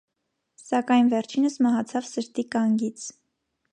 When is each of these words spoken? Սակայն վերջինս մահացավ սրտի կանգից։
Սակայն 0.61 1.11
վերջինս 1.11 1.59
մահացավ 1.67 2.07
սրտի 2.13 2.47
կանգից։ 2.57 3.07